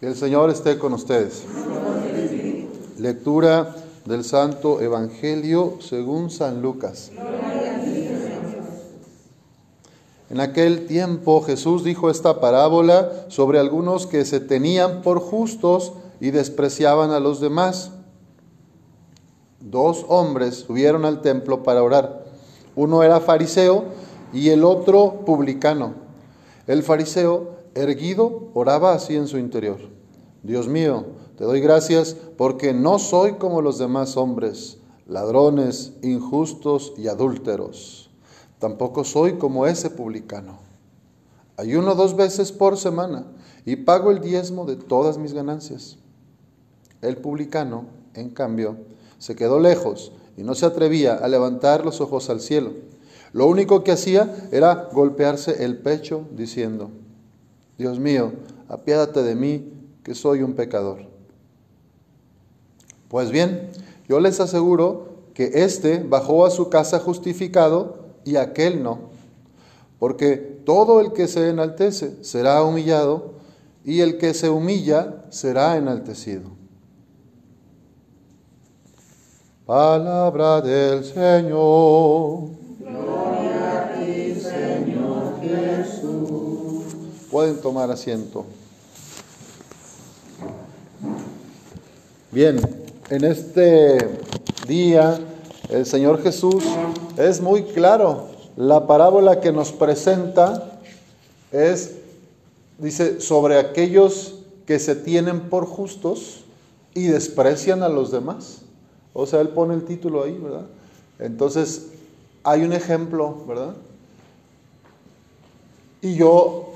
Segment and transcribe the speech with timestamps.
[0.00, 1.42] El Señor esté con ustedes.
[2.98, 3.74] Lectura
[4.04, 7.10] del Santo Evangelio según San Lucas.
[10.30, 16.30] En aquel tiempo Jesús dijo esta parábola sobre algunos que se tenían por justos y
[16.30, 17.90] despreciaban a los demás.
[19.58, 22.24] Dos hombres subieron al templo para orar.
[22.76, 23.86] Uno era fariseo
[24.32, 25.94] y el otro publicano.
[26.68, 29.78] El fariseo erguido, oraba así en su interior.
[30.42, 31.06] Dios mío,
[31.36, 38.10] te doy gracias porque no soy como los demás hombres, ladrones, injustos y adúlteros.
[38.58, 40.58] Tampoco soy como ese publicano.
[41.56, 43.26] Ayuno dos veces por semana
[43.64, 45.98] y pago el diezmo de todas mis ganancias.
[47.00, 48.76] El publicano, en cambio,
[49.18, 52.72] se quedó lejos y no se atrevía a levantar los ojos al cielo.
[53.32, 56.90] Lo único que hacía era golpearse el pecho diciendo,
[57.78, 58.32] Dios mío,
[58.68, 61.06] apiádate de mí, que soy un pecador.
[63.08, 63.70] Pues bien,
[64.08, 69.10] yo les aseguro que éste bajó a su casa justificado y aquel no.
[69.98, 73.34] Porque todo el que se enaltece será humillado
[73.84, 76.50] y el que se humilla será enaltecido.
[79.64, 82.57] Palabra del Señor.
[87.30, 88.46] Pueden tomar asiento.
[92.32, 92.58] Bien,
[93.10, 93.98] en este
[94.66, 95.20] día
[95.68, 96.64] el Señor Jesús
[97.18, 98.28] es muy claro.
[98.56, 100.80] La parábola que nos presenta
[101.52, 101.96] es,
[102.78, 106.44] dice, sobre aquellos que se tienen por justos
[106.94, 108.62] y desprecian a los demás.
[109.12, 110.66] O sea, él pone el título ahí, ¿verdad?
[111.18, 111.88] Entonces,
[112.42, 113.74] hay un ejemplo, ¿verdad?
[116.00, 116.72] Y yo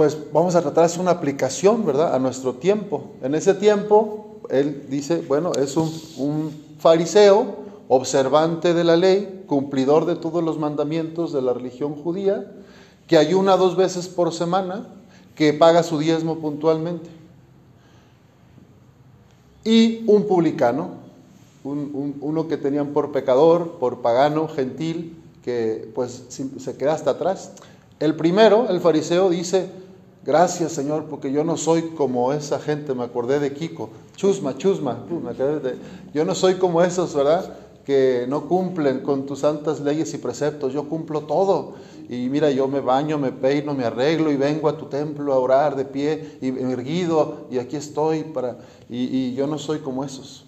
[0.00, 3.10] pues vamos a tratar de hacer una aplicación, ¿verdad?, a nuestro tiempo.
[3.20, 7.56] En ese tiempo, él dice, bueno, es un, un fariseo,
[7.86, 12.50] observante de la ley, cumplidor de todos los mandamientos de la religión judía,
[13.08, 14.86] que ayuna dos veces por semana,
[15.34, 17.10] que paga su diezmo puntualmente.
[19.64, 20.92] Y un publicano,
[21.62, 27.52] uno que tenían por pecador, por pagano, gentil, que pues se queda hasta atrás.
[27.98, 29.68] El primero, el fariseo, dice,
[30.22, 35.06] Gracias, Señor, porque yo no soy como esa gente, me acordé de Kiko, chusma, chusma,
[36.12, 37.54] yo no soy como esos, ¿verdad?
[37.86, 41.72] Que no cumplen con tus santas leyes y preceptos, yo cumplo todo.
[42.10, 45.38] Y mira, yo me baño, me peino, me arreglo y vengo a tu templo a
[45.38, 48.58] orar de pie y erguido y aquí estoy para...
[48.90, 50.44] Y, yo no soy como esos,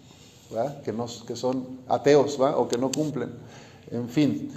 [0.51, 0.83] ¿verdad?
[0.83, 2.59] Que, no, que son ateos, ¿verdad?
[2.59, 3.31] O que no cumplen.
[3.91, 4.51] En fin.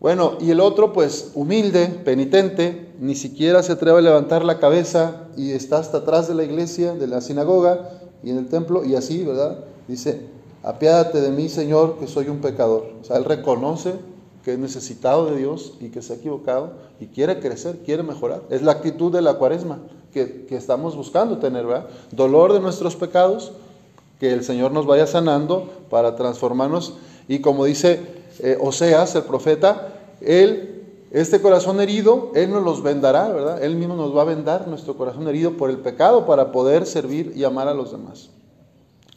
[0.00, 5.28] Bueno, y el otro, pues humilde, penitente, ni siquiera se atreve a levantar la cabeza
[5.36, 7.90] y está hasta atrás de la iglesia, de la sinagoga
[8.22, 9.64] y en el templo, y así, ¿verdad?
[9.88, 10.20] Dice,
[10.62, 12.92] apiádate de mí, Señor, que soy un pecador.
[13.00, 13.94] O sea, él reconoce
[14.44, 18.42] que es necesitado de Dios y que se ha equivocado y quiere crecer, quiere mejorar.
[18.50, 19.80] Es la actitud de la cuaresma
[20.12, 21.88] que, que estamos buscando tener, ¿verdad?
[22.12, 23.52] Dolor de nuestros pecados,
[24.20, 26.94] que el Señor nos vaya sanando para transformarnos
[27.28, 33.28] y como dice eh, Oseas, el profeta, él, este corazón herido, Él nos los vendará,
[33.28, 33.62] ¿verdad?
[33.62, 37.32] Él mismo nos va a vendar nuestro corazón herido por el pecado para poder servir
[37.36, 38.30] y amar a los demás.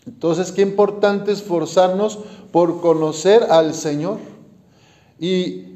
[0.06, 2.20] Entonces, qué importante esforzarnos
[2.52, 4.18] por conocer al Señor.
[5.20, 5.76] Y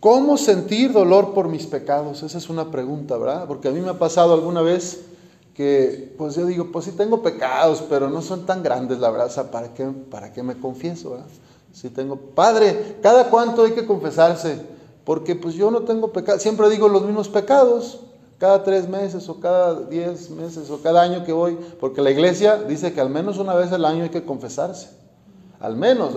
[0.00, 2.22] ¿cómo sentir dolor por mis pecados?
[2.22, 3.46] Esa es una pregunta, ¿verdad?
[3.46, 5.06] Porque a mí me ha pasado alguna vez
[5.54, 9.50] que, pues yo digo, pues sí tengo pecados, pero no son tan grandes, la verdad,
[9.50, 11.10] ¿para qué, para qué me confieso?
[11.10, 11.26] ¿verdad?
[11.76, 14.58] Si tengo, Padre, ¿cada cuánto hay que confesarse?
[15.04, 18.00] Porque pues yo no tengo pecado, siempre digo los mismos pecados,
[18.38, 22.56] cada tres meses o cada diez meses o cada año que voy, porque la iglesia
[22.56, 24.88] dice que al menos una vez al año hay que confesarse,
[25.60, 26.14] al menos.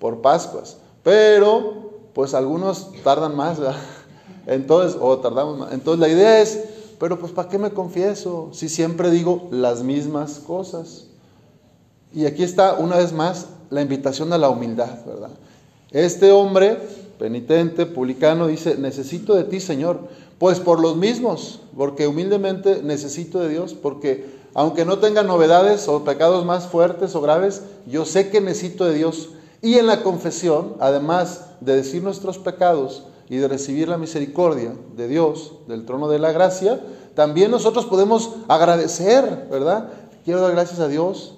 [0.00, 0.78] Por Pascuas.
[1.04, 3.58] Pero, pues algunos tardan más.
[4.46, 5.72] Entonces, o tardamos más.
[5.72, 6.64] Entonces la idea es,
[6.98, 11.06] pero pues ¿para qué me confieso si siempre digo las mismas cosas?
[12.12, 15.30] Y aquí está una vez más la invitación a la humildad, ¿verdad?
[15.90, 16.78] Este hombre
[17.18, 20.00] penitente, publicano, dice, necesito de ti, Señor.
[20.38, 26.04] Pues por los mismos, porque humildemente necesito de Dios, porque aunque no tenga novedades o
[26.04, 29.30] pecados más fuertes o graves, yo sé que necesito de Dios.
[29.62, 35.08] Y en la confesión, además de decir nuestros pecados y de recibir la misericordia de
[35.08, 36.80] Dios, del trono de la gracia,
[37.14, 39.90] también nosotros podemos agradecer, ¿verdad?
[40.24, 41.37] Quiero dar gracias a Dios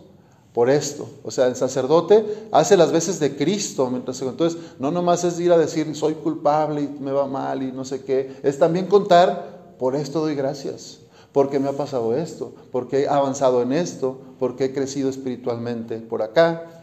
[0.52, 1.08] por esto.
[1.22, 3.88] O sea, el sacerdote hace las veces de Cristo.
[3.90, 7.72] Mientras, entonces, no nomás es ir a decir, soy culpable y me va mal y
[7.72, 8.36] no sé qué.
[8.42, 10.98] Es también contar, por esto doy gracias.
[11.32, 16.22] porque me ha pasado esto, porque he avanzado en esto, porque he crecido espiritualmente por
[16.22, 16.82] acá.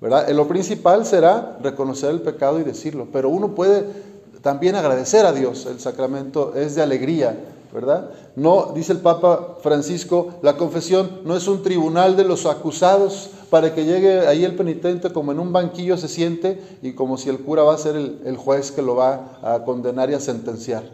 [0.00, 0.28] ¿verdad?
[0.30, 3.84] Lo principal será reconocer el pecado y decirlo, pero uno puede
[4.40, 5.66] también agradecer a Dios.
[5.66, 7.38] El sacramento es de alegría,
[7.72, 8.10] ¿verdad?
[8.36, 13.74] No, dice el Papa Francisco, la confesión no es un tribunal de los acusados para
[13.74, 17.38] que llegue ahí el penitente como en un banquillo se siente y como si el
[17.38, 20.84] cura va a ser el, el juez que lo va a condenar y a sentenciar.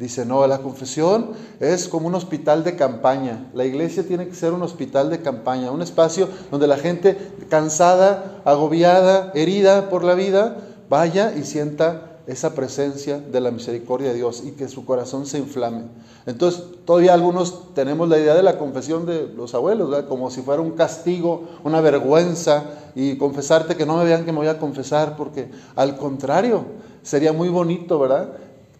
[0.00, 3.50] Dice, no, la confesión es como un hospital de campaña.
[3.52, 7.18] La iglesia tiene que ser un hospital de campaña, un espacio donde la gente
[7.50, 10.56] cansada, agobiada, herida por la vida,
[10.88, 15.38] vaya y sienta esa presencia de la misericordia de Dios y que su corazón se
[15.38, 15.84] inflame.
[16.26, 20.62] Entonces, todavía algunos tenemos la idea de la confesión de los abuelos, como si fuera
[20.62, 25.16] un castigo, una vergüenza, y confesarte que no me vean que me voy a confesar,
[25.16, 26.64] porque al contrario,
[27.02, 28.30] sería muy bonito, ¿verdad?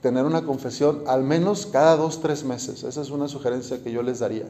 [0.01, 2.85] Tener una confesión al menos cada dos, tres meses.
[2.85, 4.47] Esa es una sugerencia que yo les daría.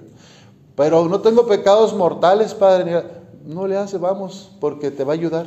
[0.77, 3.20] Pero no tengo pecados mortales, Padre.
[3.45, 5.47] No le hace, vamos, porque te va a ayudar.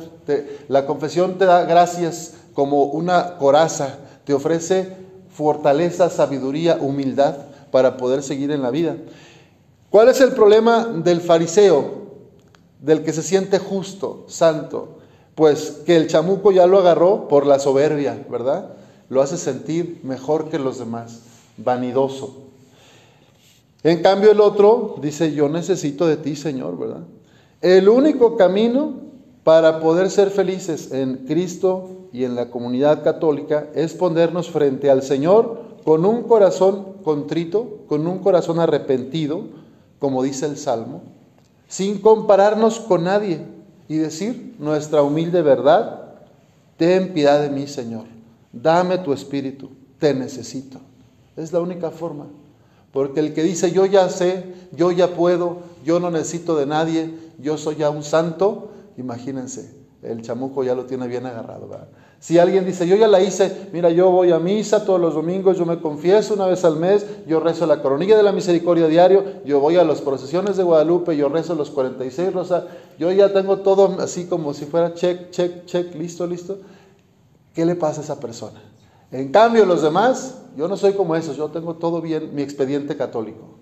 [0.68, 4.96] la confesión te da gracias como una coraza, te ofrece
[5.30, 7.36] fortaleza, sabiduría, humildad
[7.70, 8.96] para poder seguir en la vida.
[9.90, 12.04] ¿Cuál es el problema del fariseo,
[12.80, 14.98] del que se siente justo, santo?
[15.34, 18.70] Pues que el chamuco ya lo agarró por la soberbia, ¿verdad?
[19.08, 21.20] Lo hace sentir mejor que los demás,
[21.56, 22.42] vanidoso.
[23.82, 27.02] En cambio el otro dice, yo necesito de ti, Señor, ¿verdad?
[27.64, 28.92] El único camino
[29.42, 35.02] para poder ser felices en Cristo y en la comunidad católica es ponernos frente al
[35.02, 39.44] Señor con un corazón contrito, con un corazón arrepentido,
[39.98, 41.04] como dice el Salmo,
[41.66, 43.40] sin compararnos con nadie
[43.88, 46.16] y decir nuestra humilde verdad,
[46.76, 48.04] ten piedad de mí, Señor,
[48.52, 50.80] dame tu espíritu, te necesito.
[51.34, 52.26] Es la única forma.
[52.94, 57.14] Porque el que dice yo ya sé, yo ya puedo, yo no necesito de nadie,
[57.38, 59.70] yo soy ya un santo, Imagínense,
[60.02, 61.68] el chamuco ya lo tiene bien agarrado.
[62.20, 65.58] Si alguien dice, yo ya la hice, mira, yo voy a misa todos los domingos,
[65.58, 69.24] yo me confieso una vez al mes, yo rezo la coronilla de la misericordia diario,
[69.44, 72.64] yo voy a las procesiones de Guadalupe, yo rezo los 46 rosas,
[72.98, 76.58] yo ya tengo todo así como si fuera check, check, check, listo, listo.
[77.52, 78.62] ¿Qué le pasa a esa persona?
[79.10, 82.96] En cambio, los demás, yo no soy como esos, yo tengo todo bien, mi expediente
[82.96, 83.58] católico.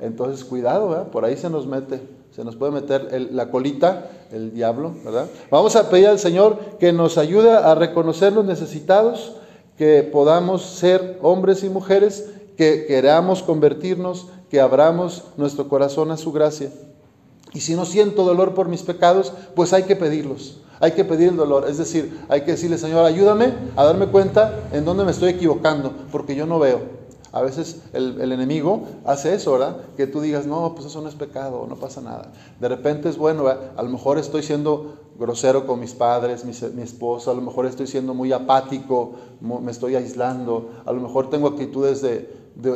[0.00, 2.00] Entonces, cuidado, por ahí se nos mete
[2.34, 5.28] se nos puede meter la colita, el diablo, ¿verdad?
[5.52, 9.36] Vamos a pedir al Señor que nos ayude a reconocer los necesitados,
[9.78, 16.32] que podamos ser hombres y mujeres, que queramos convertirnos, que abramos nuestro corazón a su
[16.32, 16.70] gracia.
[17.52, 20.60] Y si no siento dolor por mis pecados, pues hay que pedirlos.
[20.80, 24.68] Hay que pedir el dolor, es decir, hay que decirle, Señor, ayúdame a darme cuenta
[24.72, 27.04] en dónde me estoy equivocando, porque yo no veo.
[27.34, 29.78] A veces el, enemigo hace eso, ¿verdad?
[29.96, 32.30] Que tú digas, no, pues eso no es pecado, no pasa nada.
[32.60, 37.32] De repente es bueno, a lo mejor estoy siendo grosero con mis padres, mi, esposo,
[37.32, 42.02] a lo mejor estoy siendo muy apático, me estoy aislando, a lo mejor tengo actitudes
[42.02, 42.20] de,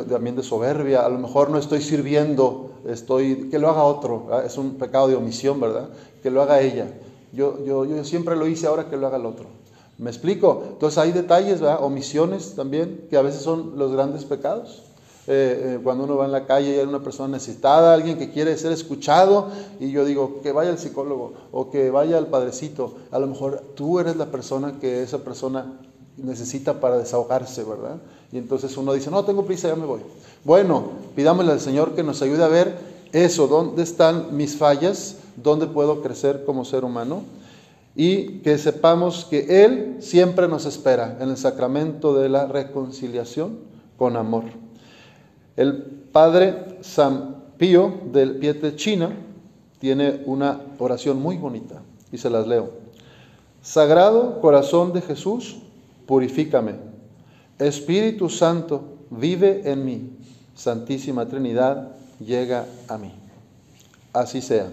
[0.09, 4.57] también de soberbia, a lo mejor no estoy sirviendo, estoy, que lo haga otro, es
[4.57, 5.87] un pecado de omisión, ¿verdad?
[6.21, 6.87] Que lo haga ella.
[7.31, 9.45] Yo, yo, yo siempre lo hice, ahora que lo haga el otro.
[9.97, 10.63] ¿Me explico?
[10.69, 11.83] Entonces hay detalles, ¿verdad?
[11.83, 14.83] omisiones también, que a veces son los grandes pecados.
[15.27, 18.31] Eh, eh, cuando uno va en la calle y hay una persona necesitada, alguien que
[18.31, 19.49] quiere ser escuchado,
[19.79, 23.61] y yo digo que vaya al psicólogo o que vaya al padrecito, a lo mejor
[23.75, 25.79] tú eres la persona que esa persona
[26.17, 27.97] necesita para desahogarse, ¿verdad?
[28.31, 30.01] Y entonces uno dice, no, tengo prisa, ya me voy.
[30.43, 30.83] Bueno,
[31.15, 32.75] pidámosle al Señor que nos ayude a ver
[33.11, 37.23] eso, dónde están mis fallas, dónde puedo crecer como ser humano
[37.95, 43.59] y que sepamos que Él siempre nos espera en el sacramento de la reconciliación
[43.97, 44.45] con amor.
[45.55, 49.11] El padre San Pío del Pietre China
[49.79, 52.71] tiene una oración muy bonita y se las leo.
[53.61, 55.57] Sagrado corazón de Jesús,
[56.05, 56.75] purifícame.
[57.57, 60.09] Espíritu Santo, vive en mí.
[60.55, 63.13] Santísima Trinidad, llega a mí.
[64.13, 64.69] Así sea.